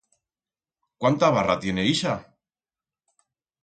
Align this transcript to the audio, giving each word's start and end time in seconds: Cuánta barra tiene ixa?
Cuánta 1.01 1.31
barra 1.37 1.59
tiene 1.63 1.87
ixa? 1.93 2.19